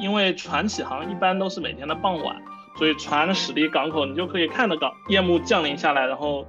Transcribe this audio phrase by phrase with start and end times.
[0.00, 2.34] 因为船起航一般都是每天的傍晚，
[2.76, 6.46] 所以船驶离港口，你就可以看得到夜幕降临下来，然后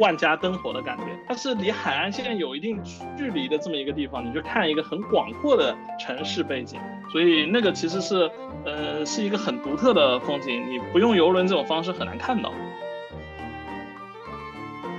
[0.00, 1.04] 万家灯火的感觉。
[1.28, 2.82] 它是离海岸线有一定
[3.16, 6.80] 距离的这么一个地方，你就看一个很广阔的城市背景，
[7.12, 8.30] 所以那个其实是
[8.64, 12.52] 呃是一个很独特的风景，你不用游轮这种方式很难看到。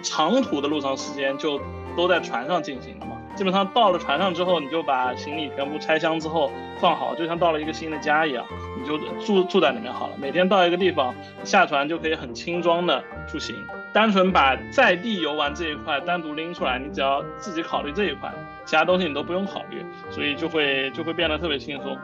[0.03, 1.59] 长途的路上时间就
[1.97, 8.45] 都在船上进行的嘛，基本上到了船上之后，你就把行李全部拆箱之后放好，就像到了一个新的家一样，
[8.79, 10.13] 你就住住在里面好了。
[10.17, 11.13] 每天到一个地方
[11.43, 13.55] 下船就可以很轻装的出行，
[13.93, 18.31] 单纯把在地游玩这一块单独拎出来，你只要自己考虑这一块，
[18.65, 21.97] 其他东西你都不用考虑，所以就会就会变得特别轻松。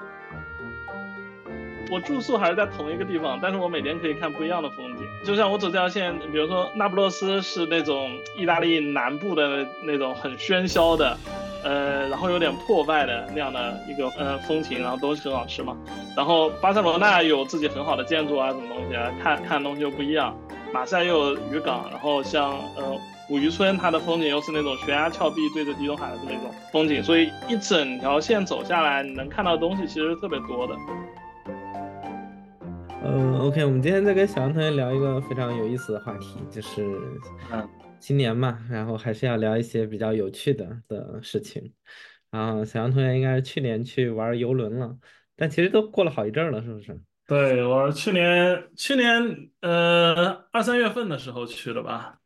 [1.92, 5.06] 我住宿还是在同一个地方，但是我每天可以看不一样的风景。
[5.26, 11.18] 就像我走这条线，比如说那不勒斯是那种意大利南部的那种很喧嚣的，
[11.66, 15.76] 呃，然后有点破败的那样的一个呃风情，然后东西很好吃嘛。
[16.16, 20.34] 然后巴塞罗那有自己很好的建筑啊，什么东西啊，看看东西又不一样。
[20.74, 22.98] 马赛又有渔港，然后像呃
[23.30, 30.74] 五渔村，它的风景又是那种悬崖峭壁对着地中海的那种风景，所以一整条线走下来，你能看到的东西其实特别多的。
[33.04, 36.86] 嗯，OK，我们今天在跟小杨同学聊一个非常有意思的话题，就是
[37.52, 37.68] 嗯，
[38.00, 41.74] 新年嘛，然后还是要聊一些比较有趣的的事情。
[42.30, 44.96] 然后小杨同学应该是去年去玩游轮了，
[45.36, 46.98] 但其实都过了好一阵儿了，是不是？
[47.28, 52.20] 对，我去年去年呃二三月份的时候去的吧。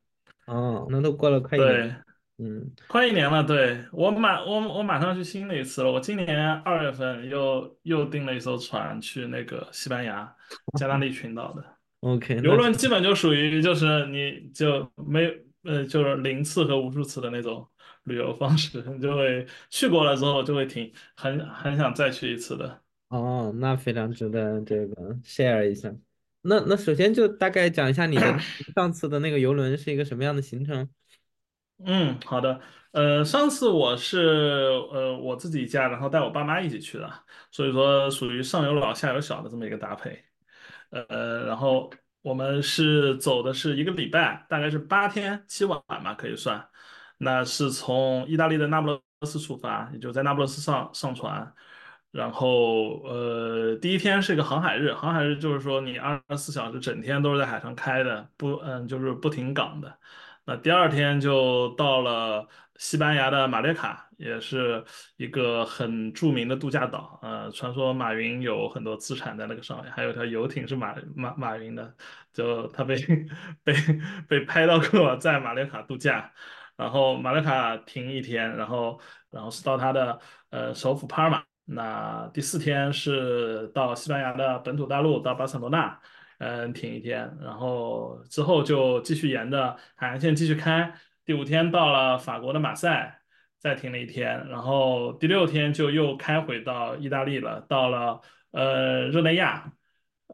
[0.46, 2.05] 哦，那都过了快一年。
[2.38, 2.46] 对。
[2.46, 5.92] 嗯，快一年了，对我马我我马上去新的一次了。
[5.92, 10.36] 我今年二月份又又订了一艘船去那个西班牙
[10.78, 11.64] 加那利群岛的。
[12.02, 15.26] OK，游轮基本就属于就是你就没
[15.64, 17.68] 呃就是零次和无数次的那种
[18.04, 22.82] 旅游方式， 你就会去过了之后就会挺很很想再去一次的。
[23.10, 25.96] 哦，那非常值得这个 share 一下。
[26.42, 28.40] 那那首先就大概讲一下你的
[28.76, 30.88] 上次的那个游轮是一个什么样的行程？
[31.84, 32.60] 嗯，好的。
[32.92, 34.20] 呃，上次我是
[34.92, 37.12] 呃我自己家，然后带我爸妈一起去的，
[37.52, 40.24] 所以说属于上有老下有小的这么一个搭配。
[40.90, 41.92] 呃，然后
[42.22, 46.66] 我们是走的是一个礼拜，大概是八天七晚吧，可以算。
[47.18, 51.54] 那是从意大利的那不勒斯出发，也就在那不勒斯上上船。
[52.12, 60.00] 然后呃，第一天是一个航海日，航海日就是说你二十四小时整天都是在海上开的，不嗯就是不停港的。
[60.46, 62.48] 那第二天就到了
[62.78, 64.84] 西班牙的马略卡，也是
[65.18, 67.20] 一个很著名的度假岛。
[67.24, 71.96] 呃，传说马云有很多资产在那个上面，还有条游艇是马马马云的，
[72.32, 72.96] 就他被
[73.64, 73.74] 被
[74.28, 76.32] 被拍到过在马略卡度假。
[76.78, 79.00] 然后马略卡停一天，然后
[79.32, 80.20] 然后是到他的
[80.50, 81.44] 呃首府帕尔马。
[81.64, 86.00] 那第四天是到西班牙的本土大陆，到巴塞罗那。
[86.40, 90.94] 嗯，停一天，然后之后就继续沿着海岸线继续开。
[91.24, 93.22] 第五天到了法国的马赛，
[93.58, 99.72] 再停了一天，然后第六天就又开回到意大利了，到了呃热内亚，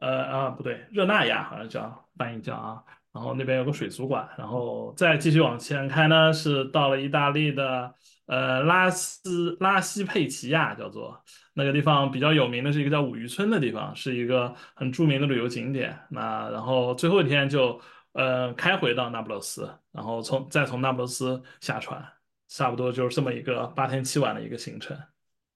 [0.00, 2.82] 呃啊不对，热那亚好像叫翻译叫啊，
[3.12, 7.94] 然后那边有个水族馆，然后再继续往前开呢，是到了意大利的
[8.26, 11.22] 呃拉斯拉西佩齐亚，叫做。
[11.54, 15.98] 那个地方比较有名的是一个叫五渔村的地方，是一个很著名的旅游景点。
[16.10, 17.80] 那然后最后一天就
[18.12, 22.02] 呃开回到那不勒斯，然后从再从那不勒斯下船，
[22.48, 24.96] 差不多就是这么一个八天七晚的一个行程。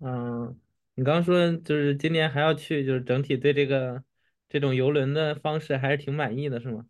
[0.01, 0.59] 嗯，
[0.95, 4.03] 你刚刚说就是今年还要去，就是整体对这个
[4.49, 6.85] 这种游轮的方式还是挺满意的，是吗？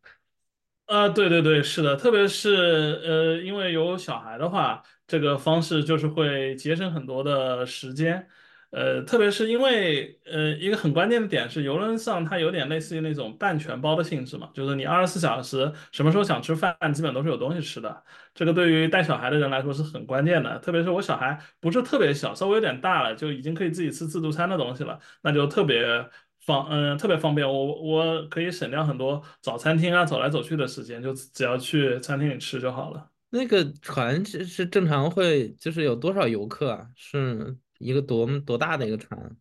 [0.87, 8.29] 啊，对对对，是的，特别是呃，因为有小孩的话，这个方式就是会节省很多的时间。
[8.77, 18.05] 呃，特别是因为呃，一个很关键的点是，游轮上它有点类似于那种半全包的性质嘛，就是你二十四小时什么时候想吃饭，基本都是有东西吃的。
[18.35, 26.07] 这个对于带小孩的人来说是很关键的，特别是我小孩不是特别小，稍微有点大了，就已经可以自己吃自助餐的东西了，那就特别
[26.45, 33.09] 方嗯特别方便，我我可以省掉很多找餐厅啊走来走去的时间，就只要去餐厅里吃就好了。
[33.31, 36.87] 那个船是是正常会就是有多少游客啊？
[36.95, 37.57] 是？
[37.79, 39.37] 一个多多大的一个船？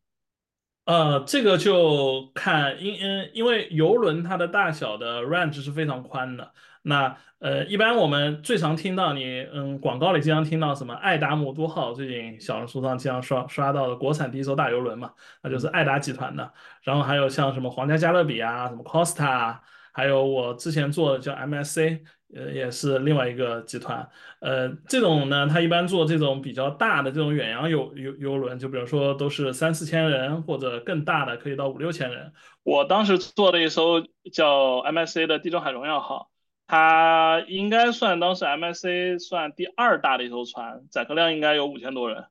[0.86, 6.54] 呃，这个就看因嗯，因为游轮它的大小的 range 是非常宽的。
[6.84, 15.12] 那呃，一般我们最常听到你嗯广告里经常听到什么爱达摩都号，最近小红书上经常刷刷到的国产第一艘大游轮嘛，
[15.42, 16.54] 那就是爱达集团的。
[16.84, 19.58] 然后还有像什么皇家加勒比啊，什么 Costa，
[19.92, 22.04] 还有我之前做的叫 MSC，
[22.36, 24.10] 呃，也是另外一个集团。
[24.42, 32.34] 呃，这种呢，它一般做这种比较大的这种远洋游游游轮，就比如说都是三四千人或者更大的，可以到五六千人。
[32.64, 34.02] 我当时做了一艘
[34.34, 36.30] 叫 MSC 的地中海荣耀号，
[36.68, 42.26] 它应该算当时 MSC 算第二大的一艘船，载客量应该有五千多人。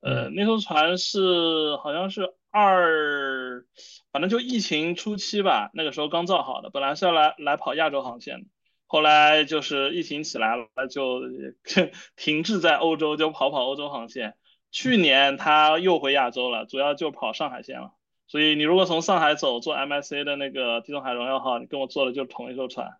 [0.00, 3.64] 呃，嗯那艘船是好像是二，
[4.10, 8.46] 反正就疫情初期吧，那个时候刚造好的，本来是要来来跑亚洲航线的，
[8.88, 11.20] 后来就是疫情起来了，就
[12.16, 14.34] 停滞在欧洲，就跑跑欧洲航线。
[14.70, 17.92] 去年他又回亚洲了，主要就跑上海线了。
[18.26, 22.96] 所以你如果从上海走，坐 MSC 的那个地中海荣耀号，你跟我坐的就是同一艘船。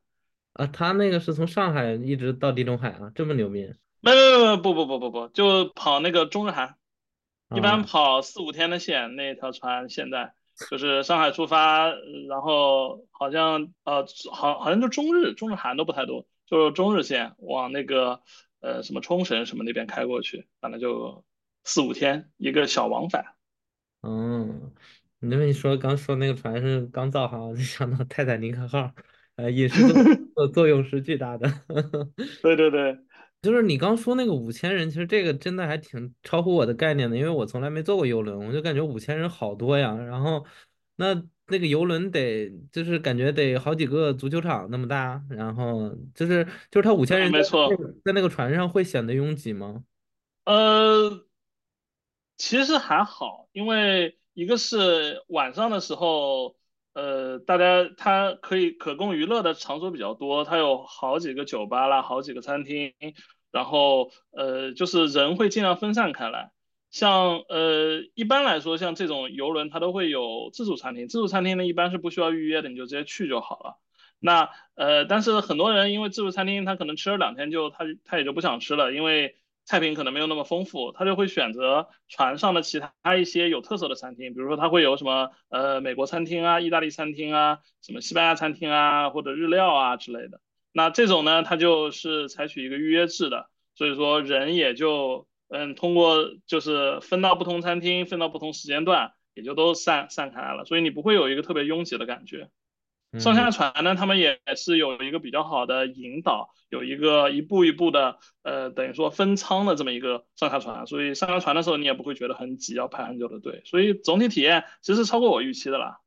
[0.53, 6.77] 啊，他那个是从上海一直到地中海啊，这么牛逼没没没不不不不不，就跑那个中日韩。
[7.57, 7.85] 一般啊？
[7.87, 10.35] 跑四五天的线，那条船现在
[10.71, 11.97] 就是上海出发，呃
[12.29, 18.23] 然后好像呃好好像就中日中日韩都不太多，就是中日线往那个
[18.61, 21.25] 呃什么冲绳什么那边开过去，反正就
[21.65, 23.25] 四五天一个小往返。
[24.03, 24.73] 嗯，
[25.21, 28.93] 你那么一说，刚说那个船是刚造好，我就想到泰坦尼克号，
[29.37, 30.05] 呃，也是 作
[30.35, 31.53] 作作用是巨大的。
[32.43, 32.97] 对 对对，
[33.41, 39.95] 就是你刚说那个五千人，其实这个真的还挺超乎我的概念的，因为我从来没坐过游轮，我就感觉五千人好多呀。
[39.95, 40.45] 然后
[40.97, 41.15] 那
[41.47, 47.69] 那个游轮得就是感觉得好几个足球场那么大，然后就是就是他五千对，人在没错。
[48.05, 49.85] 在那个船上会显得拥挤吗？
[50.45, 51.25] 呃，
[52.37, 56.57] 其实还好，因为一个是晚上的时候，
[56.99, 62.93] 呃，大家它可以可供娱乐的场所比较多，它有好几个酒吧啦，好几个餐厅，
[63.53, 66.51] 然后呃，就是人会尽量分散开来。
[66.91, 73.79] 像呃，一般来说，像这种游轮它都会有自助餐厅，自助餐厅呢一般是不需要预约的，你就直接去就好了。
[74.19, 79.37] 那呃，但是很多人因为自助餐厅他可能吃了两天就他他也就不想吃了，因为
[79.69, 90.41] 菜品可能没有那么丰富，他就会选择船上的其他一些有特色的餐厅，比如说他会有什么呃美国餐厅啊、意大利餐厅啊、什么西班牙餐厅啊或者日料啊之类的。
[90.73, 102.49] 那这种呢，它就是采取一个预约制的，所以说人也就嗯通过就是分到不同餐厅，分到不同时间段，也就都散散开来了，所以你不会有一个特别拥挤的感觉。
[103.19, 116.01] 上嗯下船呢，他们也是有一个比较好的引导，有一个一步一步的，呃，等于说分仓的这么一个上下船，所以上下船的时候你也不会觉得很挤，要排很久的队，所以总体体验其实超过我预期的啦。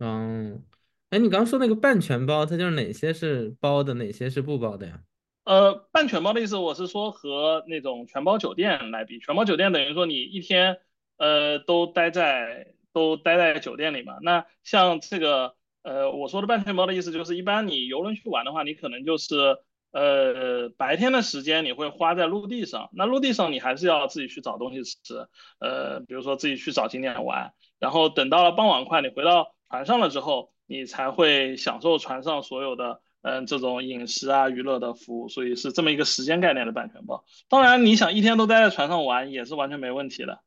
[0.00, 0.62] 嗯，
[1.10, 5.00] 哎，你刚刚说那个半全包，它就是哪些是包的，哪些是不包的呀？
[5.44, 10.78] 呃，半全包的意思，我是说和那种全包酒店来比，全包酒店等于说你一天，
[11.18, 14.16] 呃，都待在都待在酒店里嘛。
[14.22, 15.54] 那像这个，
[15.86, 19.56] 呃，我说的半全包的意思就是，一般你游轮去玩的话，你可能就是，
[19.92, 25.28] 呃，白天的时间你会花在陆地上，那陆地上你还是要自己去找东西吃，
[25.60, 33.00] 呃，比如说自己去找景点玩，然后等到了傍晚快，你回到船上了之后，你才会享受船上所有的。
[33.22, 37.24] 嗯，这种饮食啊、娱乐的服务，所以是这么一个时间概念的版权包。
[37.48, 40.38] 当然，你想一天都待在船上玩也是完全没问题的。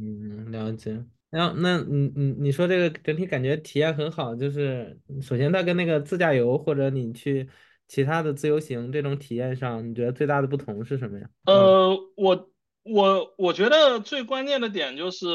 [0.00, 1.04] 嗯，了解。
[1.30, 7.48] 然后那你你你说这个整体感觉体验很好，就是首先它跟那个自驾游或者你去
[7.86, 11.28] 其他的自由行这种体验上，你觉得最大的不同是什么呀？
[11.44, 12.50] 呃，我
[12.82, 15.26] 我我觉得最关键的点就是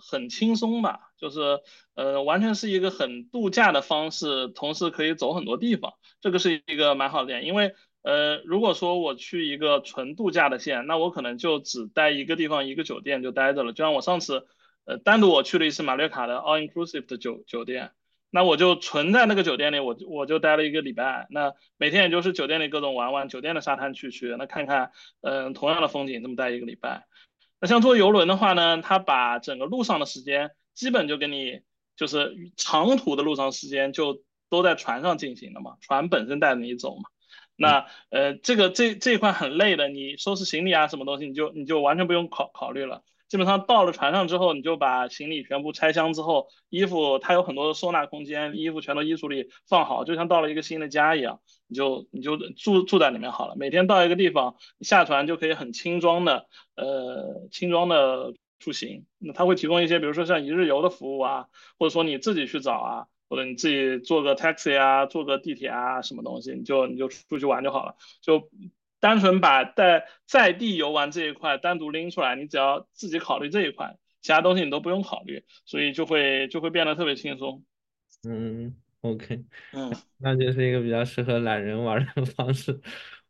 [0.00, 1.60] 很轻松吧，就是
[1.94, 7.44] 呃，完全是一个很度假的方式，同时可以走很多地方，这个是一个蛮好的点。
[7.44, 13.72] 因为呃，如果说我去一个纯度假的线，那我可能就只待一个地方一个酒店就待着了。
[13.72, 14.46] 就像我上次
[14.84, 17.92] 呃单独我去了一次马略卡的 all inclusive 的酒酒店。
[18.32, 21.26] 那我就存在那个酒店里，我就我就待了一个礼拜。
[21.30, 27.06] 那每天也就是酒店里各种玩玩，酒店的沙滩去去，那看看，嗯，同样的风景，这么待一个礼拜。
[27.60, 31.62] 那像坐游轮的话呢，它把整个路上的时间基本就给你，
[31.96, 37.10] 就是长途的路上时间就都在船上进行的嘛，船本身带着你走嘛。
[37.10, 37.18] 嗯
[37.56, 43.02] 那呃，这个这这一块很累的，你收拾行李啊，什么东西，你就你就完全不用考考虑了。
[43.30, 53.54] 基本上到了船上之后，你就把行李全部拆箱之后，衣服它有很多的收纳空间，衣服全都衣橱里放好，就像到了一个新的家一样，你就你就住住在里面好了。
[53.56, 59.06] 每天到一个地方下船就可以很轻装的，呃，轻装的出行。
[59.18, 61.46] 那它会提供一些，比如说像一日游的服务啊，
[61.78, 68.50] 或者说你自己去找啊，或者你自己坐个 taxi 啊，坐个地铁啊，什么东西，你就你就出去玩就好了，就
[69.00, 77.64] 单纯把在在地游玩这一块单独拎出来，你只要自己考虑这一块，其他东西你都不用考虑，所以就会就会变得特别轻松。
[78.28, 79.90] 嗯，OK，嗯。
[80.22, 82.80] 那就是一个比较适合懒人玩的方式。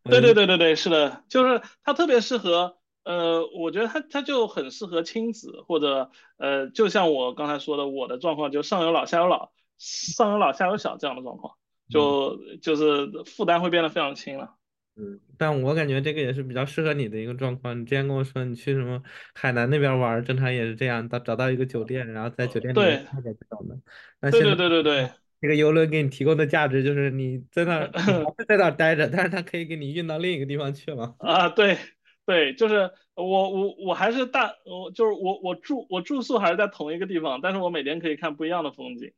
[0.02, 11.54] 对，对对对对，是的，就是它特别适合，呃，我觉得它它就很适合亲子，或者呃，就像我刚才说的，我的状况就上有老下有老，上有老下有小这样的状况，
[11.88, 14.56] 嗯就就是负担会变得非常轻了。
[14.96, 17.80] 嗯，但我感觉这个也是比较适合你的一个状况。
[17.80, 19.02] 你之前跟我说你去什么
[19.34, 24.30] 海南那边玩儿，正常也是这样，到找到一个酒店，然后在酒店里面对看着这种的。
[24.30, 27.90] 对对对对对，这个游轮给你提供的价值就是你在那儿，
[28.46, 31.14] 在那儿待着，但是它可以给你运到另一个地方去了。
[31.20, 31.78] 啊， 对
[32.26, 39.12] 对，就是我我我还是大，我就是我我住我住宿还是在同一个地方，但是我每天可以看不一样的风景，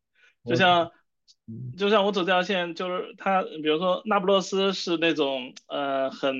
[0.44, 0.90] 就我像嗯
[1.76, 6.36] 就像我走这条线，就是它，比如说那不勒斯是那种呃很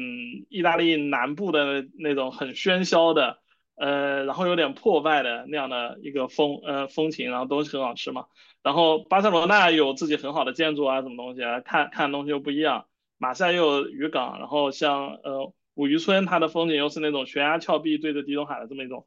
[0.48, 3.38] 意大利南部的那种很喧嚣的，
[3.74, 8.26] 呃，然后有点破败的那样的一个风呃风情，然后东西很好吃嘛。
[8.62, 12.86] 然后巴塞罗那有自己很好的建筑啊，什么东西啊，看看东西又不一样。
[13.18, 19.06] 马赛又有渔港，然后像呃五渔村，它的风景又是那种悬崖峭壁对着地中海的这么一种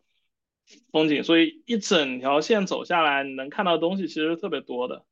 [0.92, 5.06] 风景，所以一整条线走下来，你能看到的东西其实特别多的。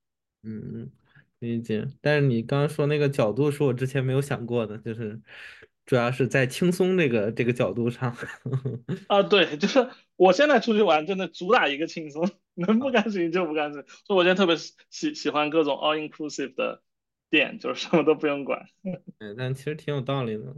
[0.44, 0.92] 嗯，
[1.40, 1.88] 理解。
[2.02, 5.20] 但是你刚刚说那个角度是我之前没有想过的，就是
[5.86, 8.16] 主要是在轻松这个这个角度上。
[9.08, 13.96] 啊，对，就是我现在出去玩，真的主打一个轻松，能不干事情就不干事情。
[14.06, 16.82] 所以我现在特别喜喜喜欢各种 all inclusive 的
[17.30, 18.66] 店，就是什么都不用管。
[19.20, 20.56] 嗯，但其实挺有道理的。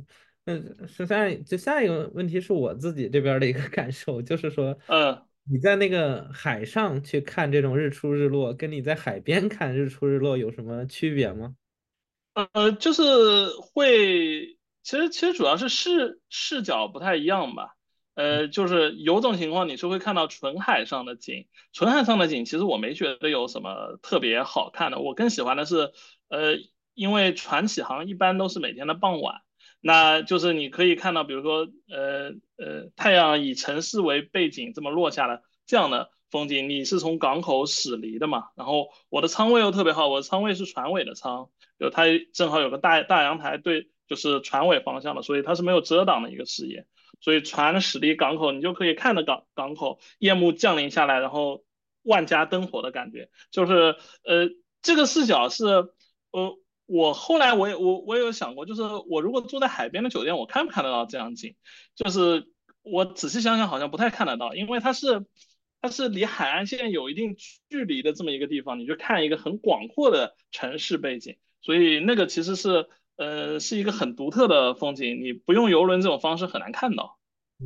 [0.47, 11.55] 那是下就下一个问题是我自己这边儿的一个感受，就是说嗯，你在那个海上去看这种日出日落，跟你在海边看日出日落有什么区别吗？
[12.51, 13.03] 呃，就是
[13.61, 17.75] 会，其实其实主要是视视角不太一样吧。
[18.15, 25.91] 呃，就是有种情况你是会看到纯海上的景，纯海上的景其实我没觉得有什么特别好看的，我更喜欢的是，
[26.29, 26.55] 呃，
[26.93, 29.41] 因为船起航一般都是每天的傍晚，
[29.87, 41.51] 那就是你可以看到，比如说，呃呃，太阳以城市为背景这么落下的这样的风景，你是从港口驶离的嘛，然后我的舱位又特别好，我的舱位是船尾的舱。
[41.77, 46.87] 就它正好有个大大阳台对，就是船尾方向的，所以它是没有遮挡的一个视野，
[47.21, 51.63] 所以船驶离港口，你就可以看着港港口夜幕降临下来，然后
[52.01, 54.49] 万家灯火的感觉，就是呃
[54.81, 55.65] 这个视角是
[56.31, 61.55] 呃我后来我也我我也有想过，就是我如果住在海边的酒店，我看不看得到这样景？
[61.95, 62.47] 就是
[62.83, 65.25] 我仔细想想，好像不太看得到，因为它是
[65.81, 67.35] 它是离海岸线有一定
[67.69, 71.37] 距离的这么一个地方，你就看一个很广阔的城市背景。
[71.61, 72.87] 所以那个其实是
[73.17, 77.17] 呃是一个很独特的风景，你不用游轮这种方式很难看到，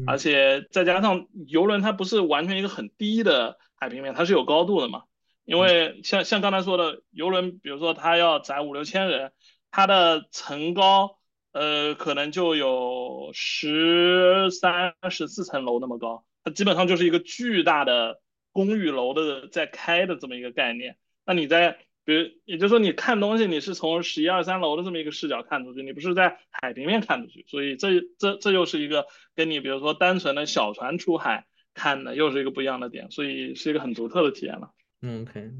[0.08, 5.04] 而嗯且再加上游轮它不是完全一个很低的海平面，它是有高度的嘛。
[5.50, 9.32] 因为像像刚才说的，游轮比如说它要载五六千人，
[9.72, 11.18] 它的层高
[11.54, 20.98] 呃可能就有十三、十四层楼那么高，它基本上就是一个巨大的公寓楼的在开的这么一个概念。
[21.26, 34.70] 那你在比如，也就是说，你看东西，你是从十一二三楼的这么一个视角看出去，你不是在海平面看出去，所以这这这又是一个跟你比如说单纯的小船出海看的又是一个不一样的点，所以是一个很独特的体验了。
[35.02, 35.52] 嗯，OK，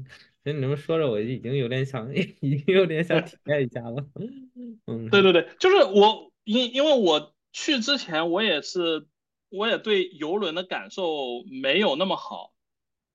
[0.44, 4.06] 其实你这么说着，我已经有点想， 已经有点想体 验一下了。
[4.86, 9.06] 嗯对对对，就是我因因为我去之前，我也是
[9.48, 12.52] 我也对游轮的感受没有那么好，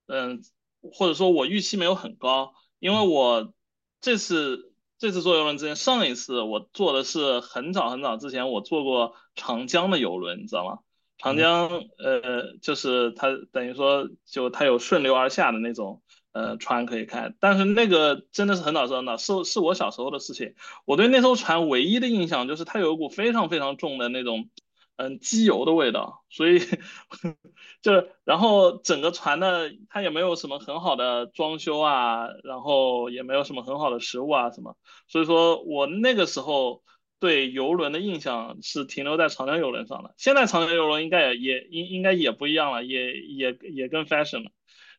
[0.06, 0.42] 嗯，
[0.80, 3.54] 或者说我预期没有很高，因为我
[4.00, 10.78] 这次这次坐游轮之前，上一次我坐的是很早很早之前我坐过长江的游轮，你知道吗？
[11.18, 11.38] 长嗯。
[11.38, 11.68] 江
[11.98, 20.54] 呃，就是它等于说就它有顺流而下的那种呃船可以开，但是那个真的是很早很早，是是我小时候的事情。
[20.84, 24.50] 我对那艘船唯一的印象就是它有一股非常非常重的那种，
[24.96, 26.58] 嗯，机油的味道，所以
[27.82, 34.76] 就是然后整个船呢，它也没有什么很好的装修啊，然后也没有什么很好的食物啊什么，
[35.08, 36.82] 所以说我那个时候
[37.26, 44.52] 对游轮的印象是停留在长江游轮上的，现在长江游轮应该也也应应该也不一样了，也也也更 fashion 了。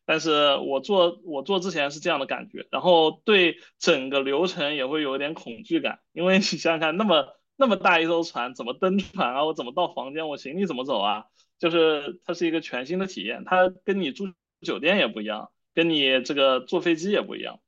[0.06, 9.46] 但是我做我做之前是这样的感觉，然后对整个流程也会有一点恐惧感，因为你想想看，那么那么大一艘船，怎么登船啊？
[9.46, 10.28] 我怎么到房间？
[10.28, 11.28] 我行李怎么走啊？
[11.60, 14.26] 就是它是一个全新的体验，它跟你住
[14.60, 17.62] 酒店也不一样，跟你这个坐飞机也不一样。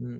[0.00, 0.18] 嗯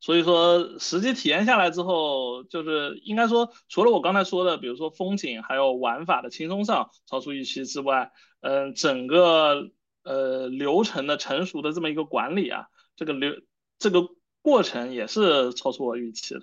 [0.00, 9.70] 所以说，实际体验下来之后，就是应该说，除了我刚才说的，比如说风景还有玩法的轻松上超出预期之外，嗯，整个
[10.04, 13.32] 呃流程的成熟的这么一个管理啊，这个流
[13.78, 14.08] 这个
[14.40, 16.42] 过程也是超出我预期的。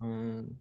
[0.00, 0.56] 嗯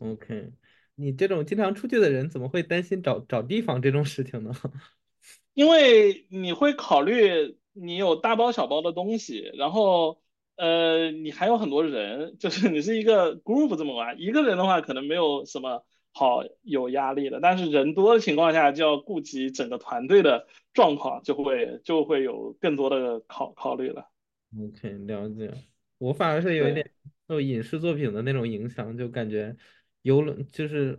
[0.00, 0.52] ，OK，
[0.94, 4.52] 你这种经常出去的人，怎么会担心找找地方这种事情呢？
[5.52, 10.20] 因为你会考虑你有大包小包的东西，然后
[10.56, 24.08] 呃，你还有很多人， 就是你是一个 group 这么玩，一个人的话可能没有什么好有压力的，但是人多的情况下就要顾及整个团队的状况，就会就会有更多的考考虑了。
[24.54, 25.52] OK，了解。
[25.98, 26.88] 我反而是有一对，点
[27.28, 29.54] 受影视作品的那种影响，就感觉
[30.02, 30.98] 游轮就是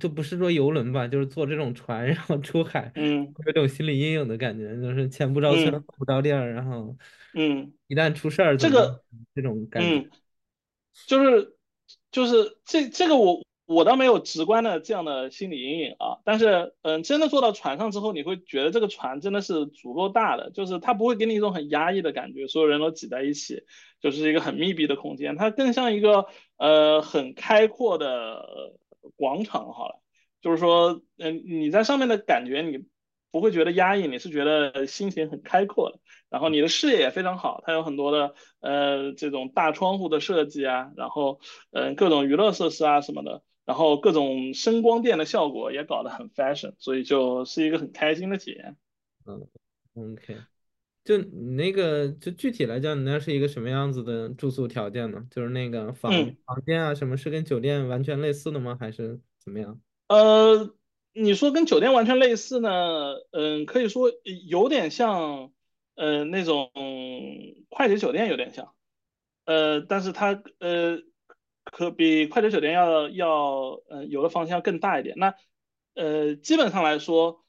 [0.00, 3.36] 就不是说游轮吧，就是坐这种船然后出海，嗯。
[3.46, 5.86] 有种心理阴影的感觉，就是前不着村嗯。
[5.86, 6.96] 后不着店儿，然后
[7.34, 8.56] 嗯，一旦出事儿？
[8.56, 9.02] 这个
[9.34, 9.88] 这种感觉。
[9.88, 10.10] 嗯。
[11.06, 11.56] 就是
[12.10, 23.64] 就是这这个我我倒没有直观的这样的心理阴影啊，但是嗯，真的坐到船上之后，你会觉得这个船真的是足够大的，就是它不会给你一种很压抑的感觉，所有人都挤在一起，
[24.00, 26.24] 就是一个很密闭的空间，它更像一个
[26.56, 28.72] 呃很开阔的
[29.16, 30.00] 广场好了，
[30.40, 32.86] 就是说嗯你在上面的感觉你
[33.30, 35.98] 不会觉得压抑，你是觉得心情很开阔的。
[36.28, 41.40] 然后你的视野也非常好，它有很多的呃这种大窗户的设计啊，然后
[41.70, 48.76] 嗯、呃、各种娱乐设施啊什么的，然后各种声光电的效果也搞得很 fashion，所以就是一个很开心的体验。
[49.26, 49.46] 嗯
[49.94, 50.36] ，OK，
[51.04, 55.24] 就你那个就具体来讲，你那是一个什么样子的住宿条件呢？
[55.30, 56.36] 就是那个房嗯。
[56.44, 58.76] 房间啊，什么是跟酒店完全类似的吗？
[58.78, 59.80] 还是怎么样？
[60.08, 60.74] 呃，
[61.18, 63.14] 你说跟酒店完全类似呢？
[63.32, 64.12] 嗯，可以说
[64.48, 65.50] 有点像，
[65.94, 66.70] 呃，那种
[67.70, 68.74] 快捷酒店有点像，
[69.46, 70.98] 呃，但是它呃
[71.64, 75.14] 可比快捷酒店要要呃有的房间要更大一点。
[75.16, 75.34] 那
[75.94, 77.42] 呃基本上来说，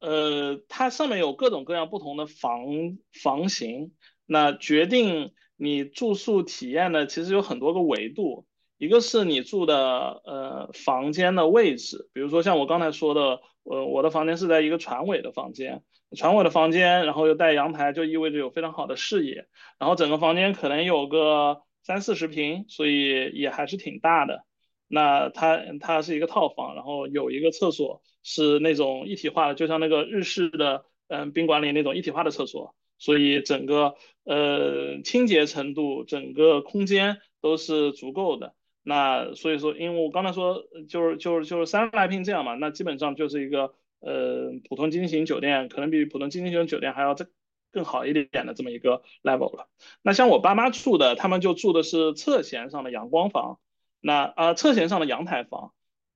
[0.00, 2.66] 呃它上面有各种各样不同的房
[3.12, 3.92] 房型，
[4.26, 8.44] 那决定你住宿体验的其实有很多个维度。
[8.76, 15.82] 一个是你住的呃房间的位置，比如说像我刚才说的，呃我的房间是在一个船尾的房间，
[16.16, 19.46] 船尾的房间，然后又带阳台，就意味着有非常好的视野，
[19.78, 24.44] 然后整个房间可能有个三四十平，所以也还是挺大的。
[24.88, 38.54] 那它它是一个套房，然后有一个厕所是那种一体化的，就像那个日式的嗯宾馆里那种一体化的厕所，所以整个呃清洁程度，整个空间都是足够的。
[38.86, 47.26] 那所以说，因为我刚才说就是就是就是三十来平这样嘛，那基本上就是一个呃普通经济型酒店，可能比普通经济型酒店还要再
[47.72, 49.68] 更好一点的这么一个 level 了。
[50.02, 53.58] 那像我爸妈住的，他们就住的是侧舷上的阳光房，
[54.00, 55.72] 那啊、侧舷上的阳台房，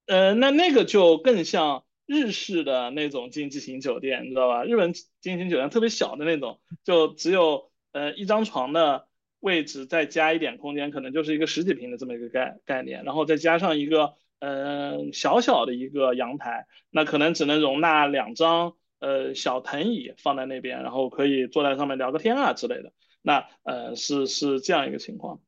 [0.07, 4.65] 呃那那个就更像日式的那种经济型酒店，你知道吧？
[4.65, 9.08] 日本经济型酒店特别小的那种，就只有呃一张床的。
[9.41, 22.93] 位置再加一点空间，可能就是一个十几平的这么一个概概念，然后再加上一个嗯、呃、小小的一个阳台，那可能只能容纳两张呃小藤椅放在那边，然后可以坐在上面聊个天啊之类的。
[23.23, 25.41] 那呃是是这样一个情况。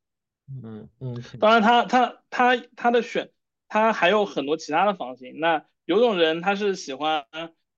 [0.63, 3.31] 嗯，OK，当然他，他他他的选，
[3.69, 5.39] 他还有很多其他的房型。
[5.39, 7.25] 那有种人他是喜欢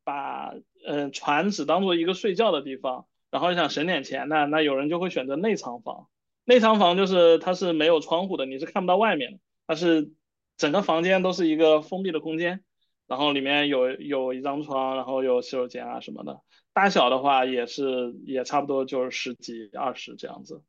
[0.04, 0.54] 把
[0.86, 6.06] 呃船只当做一个睡觉的地方，然后想省点钱，那那有人就会选择内舱房。
[6.44, 10.12] 内舱房就是它是没有窗户的，你是看不到外面的，它是
[10.56, 12.62] 整个房间都是一个封闭的空间，
[13.06, 16.40] 然后里面有有一张床，然后有洗手间啊什么的。
[16.74, 20.62] 大小的话也是也差不多就是十几二十这样子。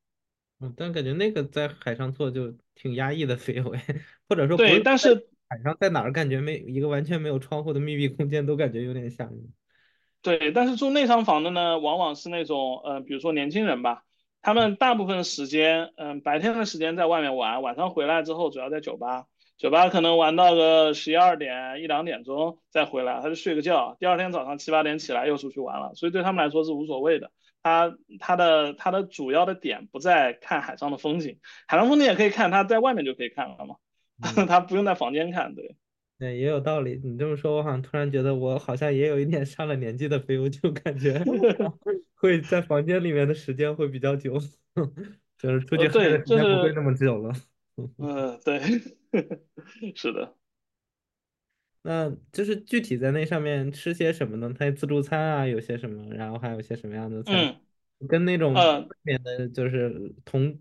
[0.62, 3.80] 嗯，但感觉那个在海上做就挺压抑的氛围，
[4.30, 9.52] 或者说不对，但是海上，在哪儿感觉没一个完全没有窗户的密闭空间都感觉有点吓人。
[10.24, 14.04] 对，但是住内舱房的呢，往往是那种，呃，比如说年轻人吧，
[14.42, 19.26] 他们大部分时间，嗯、白天的时间在外面玩，晚上回来之后主要在酒吧，
[19.58, 27.30] 酒吧可能玩到个十一二点、一两点钟再回来，他就睡个觉，第二天早上七八点起来又出去玩了，所以对他们来说是无所谓的。
[27.62, 33.76] 他他的他的主要的点不在看海上的风景，海上风景也可以看，他在外面就可以看了嘛，
[34.38, 35.76] 嗯， 他不用在房间看，对。
[36.20, 37.00] 对，也有道理。
[37.04, 41.22] 你这么说，我好像突然觉得我好像也有一点上了年纪的 feel，就感觉
[42.16, 44.40] 会在房间里面的时间会比较久，
[45.38, 47.34] 就是出呃，去嗨的，时间不会那，么久了。
[47.98, 48.62] 嗯、对，
[49.96, 50.36] 是的。
[51.86, 54.54] 那就是具体在那上面吃些什么呢？
[54.58, 57.32] 它自助餐啊，有些什么，然后还有些什么样的菜，
[58.00, 60.58] 嗯跟那种呃外面的就是同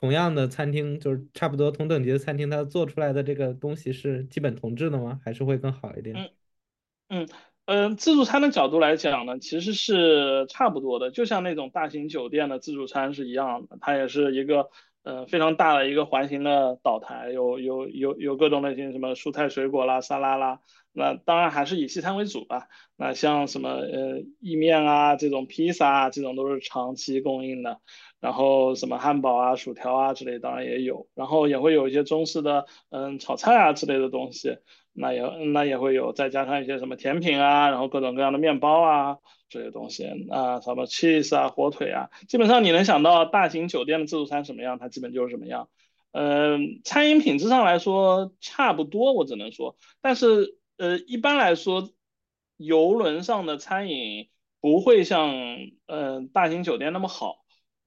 [0.00, 5.20] 同样的餐厅，就是差不多同等级的餐厅，它做出来的这个东西是基本同质的吗？
[5.24, 6.16] 还是会更好一点？
[6.16, 6.30] 嗯
[7.08, 7.28] 嗯
[7.66, 14.70] 呃，自助餐的角度来讲呢，其实是差不多的，就像那种大型酒店的自助餐是一样的，它也是一个
[15.02, 20.60] 呃非常大的一个环形的岛台，有有有有各种类型什么蔬菜水果啦、沙拉啦，
[20.92, 22.68] 那当然还是以西餐为主吧。
[22.96, 27.80] 那像什么呃意面啊这种披萨啊这种都是长期供应的，
[28.20, 34.58] 然后什么汉堡啊、薯条啊之类当然也有，然后也会有一些中式的嗯炒菜啊之类的东西。
[34.92, 45.68] 那也那也会有，再加上一些什么甜品啊，然后各种各样的面包啊这些东西啊，什么 cheese 啊、火腿啊，基本上你能想到大型酒店的自助餐什么样，它基本就是什么样。
[46.10, 51.90] 嗯，餐饮品质上来说差不多，我只能说，但是呃，一般来说，
[52.56, 55.30] 游轮上的餐饮不会像
[55.86, 57.36] 嗯大型酒店那么好，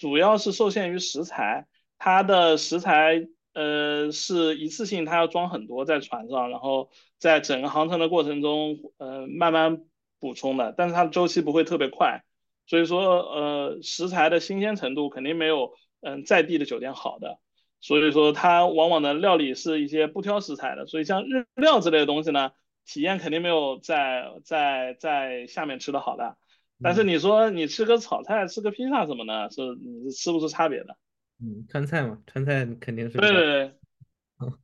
[0.01, 1.67] 主要是受限于食材，
[1.99, 3.27] 它的食材。
[3.53, 9.81] 呃，是一次性，它要装很多在船上，然后在整个航程的过程中，呃，慢慢
[10.21, 12.23] 补充的，但是它的周期不会特别快，
[12.65, 17.39] 所以说，呃，食材的新鲜程度肯定没有，嗯，在地的酒店好的，
[17.81, 22.53] 所以说它往往的料理是一些不挑食材的，所以像日料之类的东西呢，
[22.85, 26.37] 体验肯定没有在在在下面吃的好的，
[26.81, 30.97] 但是嗯你说你吃个炒菜，吃个披萨什么的，是你是吃不出差别的。
[31.43, 33.71] 嗯，川菜嘛，川菜肯定是，对对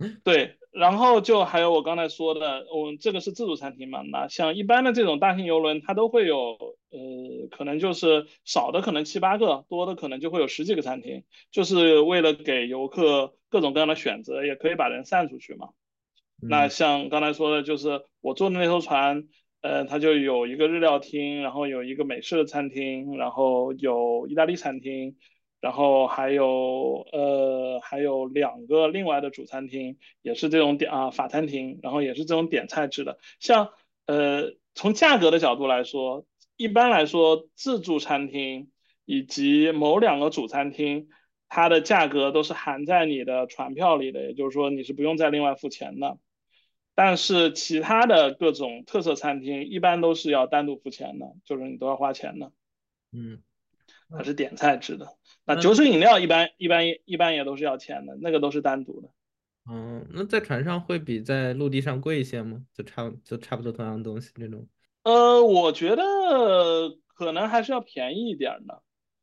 [0.02, 6.38] 对， 对，然后就还有我刚才说的，我这个是自助餐厅嘛，那像一般的这种大型游轮，它都会有，
[6.90, 15.70] 呃，可能就是少的可能七八个，多的可能就会有十几个餐厅，就是为了给游客各种各样的选择，也可以把人散出去嘛。
[16.40, 19.28] 那嗯像刚才说的，就是我坐的那艘船，
[19.62, 25.18] 呃，它就有一个日料厅，然后有一个美式的餐厅，然后有意大利餐厅，
[25.60, 33.18] 然后还有呃还有两个另外的主餐厅，也是这种点啊法餐厅，然后也是这种点菜制的。
[33.40, 33.70] 像
[34.06, 38.72] 呃从价格的角度来说，一般来说自助餐厅
[39.06, 41.10] 以及某两个主餐厅。
[41.50, 46.18] 它的价格都是含在你的船票里的，也就是说你是不用再另外付钱的。
[47.00, 52.52] 但是其他的各种特色餐厅一般都是要单独付钱的，就是你都要花钱的，
[53.12, 53.44] 嗯，
[54.10, 55.06] 它是点菜制的。
[55.46, 59.10] 那那那酒水饮料一般一般一般也都是要钱的，那个都是单独的。
[59.70, 62.66] 嗯，那在船上会比在陆地上贵一些吗？
[62.74, 64.68] 就差就差不多同样的东西这种。
[65.04, 66.02] 呃，我觉得
[67.14, 68.82] 可能还是要便宜一点的，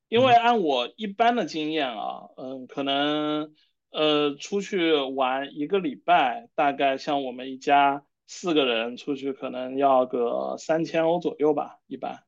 [0.09, 3.53] 因为嗯按我一般的经验啊，嗯，可能
[3.95, 12.25] 呃出去玩一个礼拜，大概像我们一家四个人出去，可能要个三千欧左右吧，一般。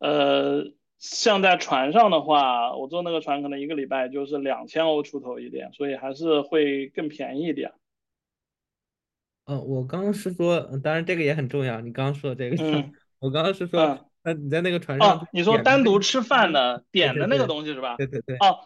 [0.00, 7.72] 呃，像在船上的话，我坐那个船可能一个礼拜就是两千欧出头一点，所以还是会更便宜一点。
[9.46, 11.80] 嗯，我刚刚是说，嗯当然这个也很重要。
[11.80, 14.04] 你刚刚说的这个，嗯我刚刚是说，嗯。
[14.24, 17.96] 那你在那个船上哦，你说单独吃饭的点的那个东西是吧？
[17.96, 18.58] 对对对，哦，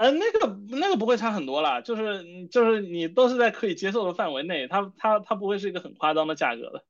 [0.00, 6.84] 呃，那个那个不会差很多啦，就是就是你都是在可以接受的范围内，它它它不会是一个很夸张的价格的，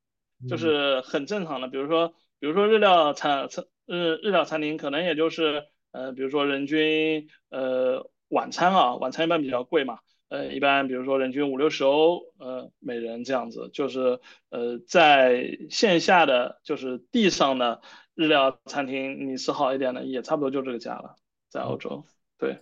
[0.49, 1.67] 就嗯是很正常的。
[1.67, 9.99] 比如说比如说日料餐餐日日料餐厅可能也就是呃，比如说人均呃晚餐啊，晚餐一般比较贵嘛。
[10.29, 14.21] 呃，一般比如说人均五六十欧，呃，每人这样子，就是
[14.51, 17.83] 呃，在线下的就是地上的
[18.15, 21.17] 日料餐厅，你吃好一点的也差不多就这个价了，
[21.49, 22.07] 在欧洲。
[22.39, 22.61] 对，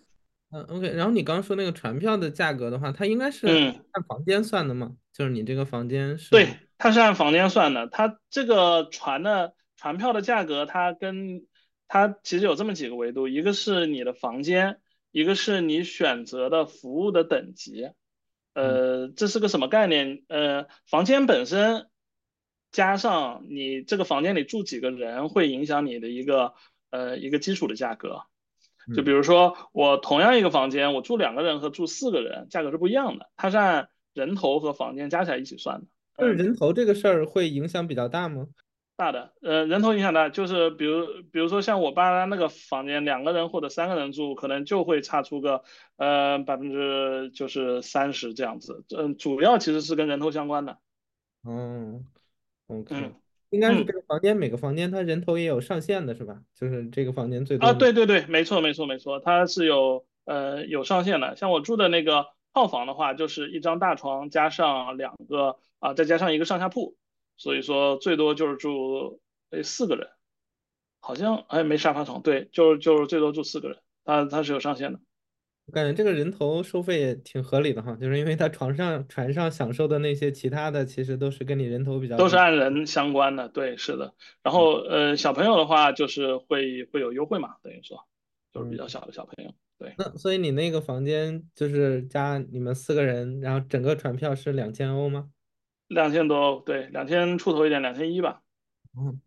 [0.51, 0.91] 嗯，OK。
[0.95, 4.97] 然后你刚刚说那个船票的价格的话，它应该是嗯，按房间算的吗？
[5.13, 11.47] 就是你这个房间是，对，它是按房间算的，它这个船的船票的价格，它跟
[11.87, 14.81] 它其实有这么几个维度，一个是你的房间，
[15.11, 17.91] 一个是你选择的服务的等级。
[18.55, 20.25] 嗯呃，这是个什么概念？
[20.29, 21.89] 呃，房间本身
[22.73, 26.55] 加上你这个房间里住几个人，会影响你的一个
[26.91, 28.23] 呃一个基础的价格。
[28.95, 35.87] 就比嗯，如说我同样一个房间，我住两个人和住四个人，价格是不一样的，它是按人头和房间加起来一起算的。
[36.17, 38.47] 就是嗯，人头这个事儿会影响比较大吗？
[38.97, 45.63] 大的，呃，人头影响大，就是比如比如说像我爸那个房间，两个人或者三个人住，可能就会差出个
[45.97, 48.85] 呃百分之就是三十这样子。
[48.97, 50.79] 嗯，主要其实是跟人头相关的。
[51.45, 52.05] 嗯
[52.67, 53.15] ，OK，嗯
[53.51, 56.43] 应该是这嗯个房间每个房间它人头也有上限的是吧？
[56.55, 61.35] 就是这个房间最啊，多啊，对对对，没错没错没错，它是有呃有上限的。
[61.37, 66.97] 像我住的那个套房的话，就是一张大床加上两个啊，再加上一个上下铺，
[67.37, 70.09] 所以说最多就是住诶四个人，
[71.01, 75.01] 好像哎没沙发床，对，就是就是最多住四个人，它它是有上限的。
[75.69, 82.37] 我感觉这个人头收费也挺合理的哈，就是因为他床上船上享受的那些其他的，其实都是跟你人头比较都是。
[82.37, 84.15] 按人相关的，对，是的。
[84.43, 88.03] 然嗯后呃，小朋友的话就是会会有优惠嘛，等于说
[88.51, 89.53] 就是比嗯，较小的小朋友。
[89.79, 95.29] 对，那所以你那个房间就是加你们四个人，然后整个船票是两千欧吗？
[95.89, 98.41] 两千多，对，两千出头一点，两千一吧。
[98.97, 99.21] 嗯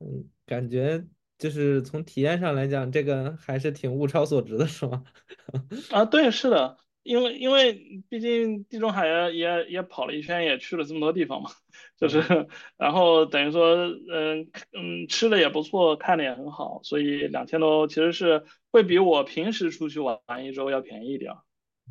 [0.00, 1.04] 嗯，感觉
[1.38, 5.04] 就是从体验上来讲，这个还是挺物超所值的，是吗？
[5.90, 11.50] 啊，对，是的，因为因为毕竟地中海也也也跑了一圈，也去了这么多地方嘛，
[11.98, 13.74] 就是，嗯 然后等于说，
[14.10, 21.34] 嗯嗯，吃的也不错，看的也很好，所以两千多其实是会比我平时出去玩玩一周要便宜一点。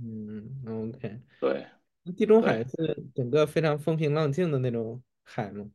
[0.01, 1.19] 嗯，OK。
[1.39, 1.67] 对
[2.03, 2.63] 那地中海。
[2.63, 5.69] 是整个非常风平浪静的那种海吗？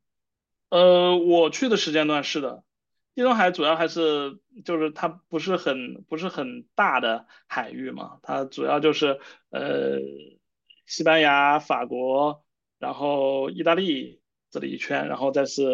[0.70, 2.64] 呃，我去的时间段是的，
[3.18, 9.18] 地中海主要还是就是它不是很不是很大的海域嘛，它主要就是
[9.50, 9.98] 呃
[10.86, 12.44] 西班牙、法国，
[12.78, 15.64] 然后意大利这里一圈，然后再是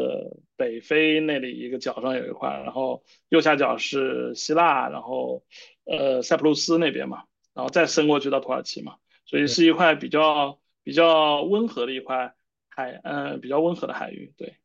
[0.57, 5.45] 北非那里一个角上有一块然后右下角是希腊，然后
[5.85, 12.35] 呃塞浦路斯那边嘛，然后再伸过去到土耳其嘛，所以，是一块比较比较温和的一块
[12.71, 14.57] 海，呃比较温和的海域，对。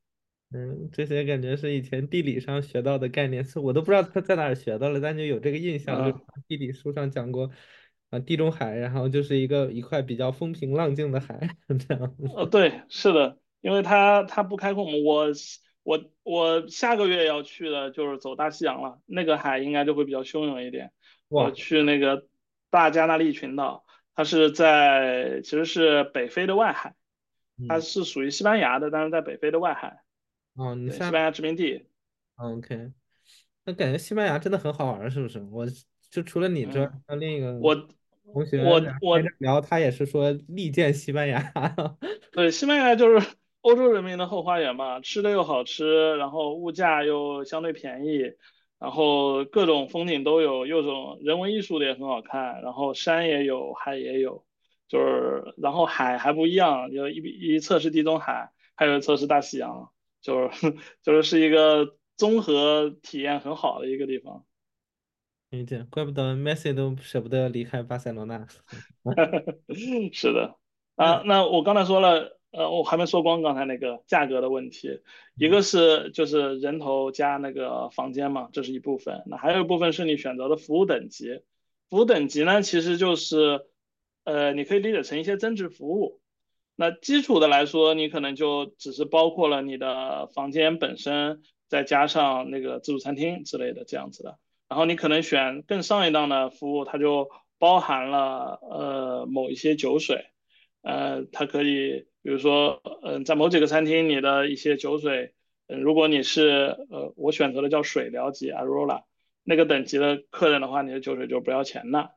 [0.52, 7.52] 嗯，这些感觉是以前地理上学到的概念，是 我都不知道他在哪儿学到了，但就有这个印象，就是嗯，地理书上讲过，
[8.10, 11.40] 啊，地中海，然后就是一个一块比较风平浪静的海，
[11.88, 12.16] 这样。
[12.36, 15.28] 呃，对，是的，因为它它不开阔嘛，我
[15.84, 20.92] 我我下个月要去的就是走大西洋了，那个海应该就会比较汹涌一点。
[21.28, 22.26] 我，去那个
[22.72, 23.86] 大加那利群岛，
[24.16, 26.96] 它是在其实是北非的外海，
[27.68, 30.00] 它嗯，是属于西班牙的，但是在北非的外海，
[30.56, 31.86] 哦，你对，西下班牙殖民地。
[32.36, 32.92] ，OK，
[33.66, 35.40] 那感觉西班牙真的很好玩儿，是不是？
[35.52, 35.66] 我
[36.10, 41.54] 就除了你之外，嗯，还有另一个我同学我我聊，他也是说力荐西班牙。
[42.32, 43.28] 对，西班牙就是
[43.62, 48.22] 欧洲人民的后花园嘛，吃的又好吃，然后物价又相对便宜，
[48.80, 54.46] 然后各种风景都有，又种人文艺术的也很好看，然后山也有，海也有，
[54.88, 64.46] 就是然后海还不一样，就一一侧是地中海，还有一侧是大西洋，就是 就是是一个综合体验很好的一个地方。
[65.52, 68.46] 理解，怪不得 Messi 都舍不得离开巴塞罗那。
[70.14, 70.56] 是的，
[70.96, 75.02] 啊，那那我刚才说了，呃，我还没说光刚才那个价格的问题，
[75.38, 81.42] 一嗯个是就是人头加那个房间嘛，这是一部分，那还有一部分是你选择的服务等级，
[81.90, 83.66] 服务等级呢，其实就是，
[84.26, 86.22] 呃，你可以理解成一些增值服务，
[86.80, 94.40] 那基础的来说，你可能就只是包括了你的房间本身，再加上那个自助餐厅之类的这样子的。
[94.70, 100.28] 然后你可能选更上一档的服务，它就包含了呃某一些酒水，
[100.82, 105.34] 呃，它可以比如说嗯、呃在某几个餐厅你的一些酒水，
[105.68, 109.04] 嗯、如果你是呃我选择的叫水疗级 Arola
[109.44, 112.12] 那个等级的客人的话，你的酒水就不要钱了。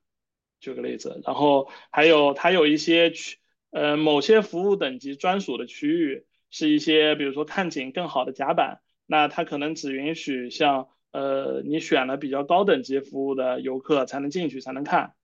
[0.61, 3.39] 举个例子，然后还有它有一些区
[3.73, 8.81] 呃某些服务等级专属的区域，是一些比如说看景更好的甲板。
[9.07, 15.15] 那它可能只允许像呃你选了比较高等级服务的游客才能进去才能看。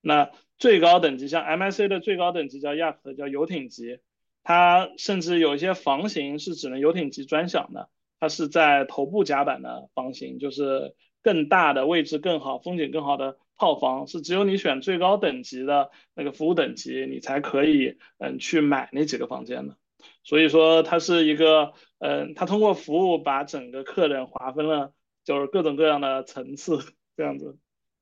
[0.00, 3.98] 那最高等级像 MSC 的最高等级叫 Yacht，叫游艇级，
[4.42, 7.88] 它甚至有一些房型是只能游艇级专享的，
[8.20, 19.76] 它是在头部甲板的房型，就是更大的位置更好、风景更好的套房，是只有你选最高等级的那个服务等级，你才可以嗯去买那几个房间的。
[20.22, 24.92] 所以说它是一个，嗯，它通过服务把整个客人划分了，
[25.24, 26.78] 就是各种各样的层次，
[27.16, 27.56] 这样子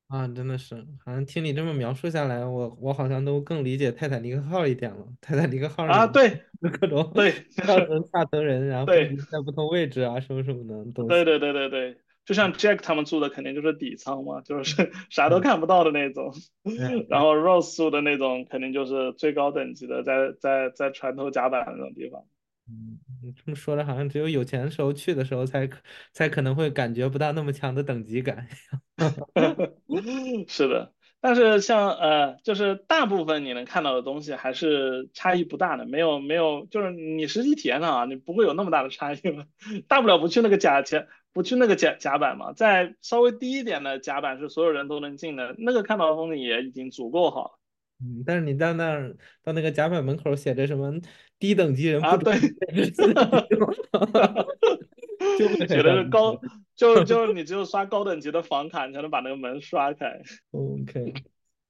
[0.08, 5.06] 啊，真的是，好像听你这么描述下来，我我好像都更理解泰坦尼克号一点了。
[5.20, 6.12] 泰坦尼克号啊，面
[6.60, 11.04] 对各种对上层、下层人，然后对在不同位置啊，什么什么的。
[11.08, 16.32] 对对对对对，就像 Jack 他们住的肯定就是底舱嘛，就是 啥都嗯，看不到的那种，
[17.08, 22.24] 然后 Rose 住的那种肯定就是最高等级的，在在在船头甲板那种地方。
[22.68, 25.80] 嗯，你这么说的，好像只有有钱的时候去的时候才可
[26.12, 28.46] 才可能会感觉不到那么强的等级感。
[30.46, 39.44] 是的，但是像呃，就是大部分你能看到的东西还是差异不大的，没有没有，就是你实际体验上啊，你不会有那么大的差异嘛，
[39.88, 47.58] 大不了不去那个甲甲，不去那个甲甲板嘛，在稍微低一点的甲板是所有人都能进的，那个看到的风景也已经足够好了
[48.04, 50.92] 嗯，但是你到那儿到那个甲板门口写着什么
[51.38, 52.90] 低等级人不啊，准对，
[55.38, 56.02] 就会很写的。
[56.02, 56.40] 是高，
[56.74, 60.20] 就就你只有刷高等级的房卡，你才能把那个门刷开。
[60.50, 61.14] OK，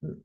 [0.00, 0.22] 嗯，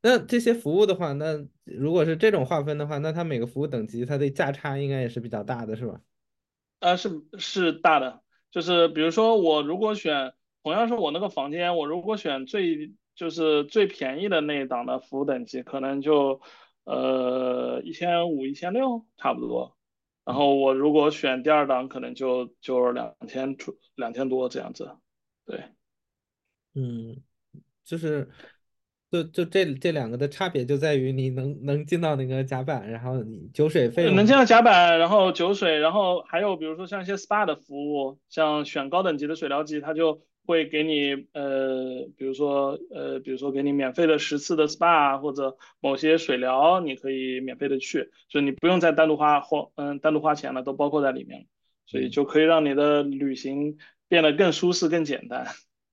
[0.00, 6.00] 那这些服务的话，那如果是这种划分的话，那它每个服务等级它的价差应该也是比较大的，是吧？
[6.80, 16.40] 啊，是是大的，就是比如说我如果选同样是我那个房间，我如果选最就是最便宜的那一档的服务等级，可能就
[16.84, 19.76] 呃一千五、一千六差不多。
[20.24, 24.96] 然后我如果选第二档，可能就就是两千出两千多这样子。
[25.44, 25.64] 对，
[26.74, 27.20] 嗯，
[27.82, 28.30] 就是
[29.12, 51.46] 就就这这两个的差别就在于你能能进到那个甲板，然后你酒水费能进到甲板，然后酒水，然后还有比如说像一些 SPA 的服务，像选高等级的水疗机，它就会给你呃，比如说呃，比如说给你免费的十次的 SPA 或者某些水疗，你可以免费的去，所以你不用再单独花花嗯单独花钱了，都包括在里面了，
[51.84, 53.76] 所以嗯就可以让你的旅行
[54.08, 55.46] 变得更舒适、更简单。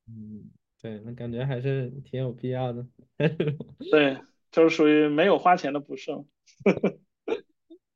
[0.08, 0.49] 嗯，
[0.82, 2.86] 对，那感觉还是挺有必要的。
[3.91, 4.17] 对，
[4.51, 6.25] 就是属于没有花钱的不剩。